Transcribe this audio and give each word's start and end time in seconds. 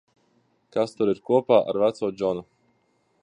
Kas 0.75 0.95
tur 1.01 1.11
ir 1.11 1.21
kopā 1.29 1.59
ar 1.73 1.81
veco 1.83 2.11
Džonu? 2.17 2.47